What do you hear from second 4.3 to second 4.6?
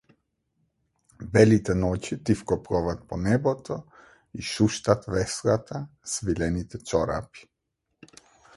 и